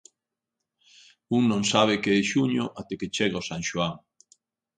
[1.37, 3.93] Un non sabe que é xuño até que chega o San Xoan.